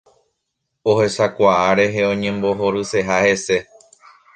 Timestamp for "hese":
3.27-3.65